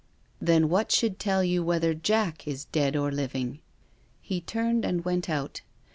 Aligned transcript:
"Then 0.51 0.67
what 0.67 0.91
should 0.91 1.19
tell 1.19 1.43
you 1.43 1.61
whether 1.63 1.93
Jack 1.93 2.47
is 2.47 2.65
dead 2.65 2.95
or 2.95 3.11
living?" 3.11 3.59
He 4.23 4.41
turned 4.41 4.83
and 4.83 5.05
went 5.05 5.29
out. 5.29 5.61